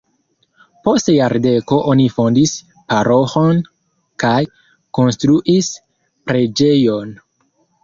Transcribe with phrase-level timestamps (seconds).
[0.85, 2.55] Post jardeko oni fondis
[2.95, 3.61] paroĥon
[4.25, 4.33] kaj
[5.01, 5.71] konstruis
[6.33, 7.17] preĝejon.